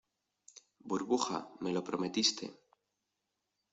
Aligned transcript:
burbuja, 0.93 1.41
me 1.67 1.75
lo 1.75 1.83
prometiste. 1.91 2.51